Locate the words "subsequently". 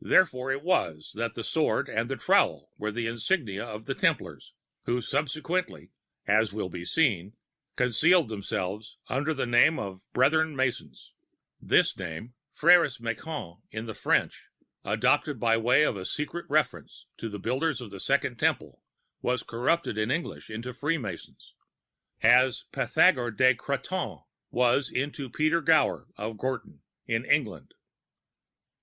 5.02-5.90